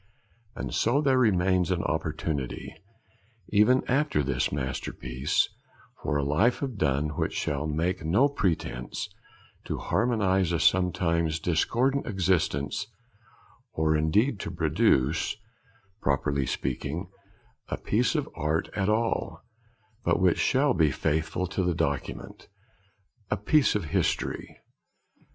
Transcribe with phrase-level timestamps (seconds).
[0.55, 2.73] And so there remains an opportunity,
[3.49, 5.47] even after this masterpiece,
[6.01, 9.09] for a life of Donne which shall make no pretence
[9.65, 12.87] to harmonise a sometimes discordant existence,
[13.73, 15.37] or indeed to produce,
[16.01, 17.11] properly speaking,
[17.67, 19.43] a piece of art at all;
[20.03, 22.47] but which shall be faithful to the document,
[23.29, 24.57] a piece of history.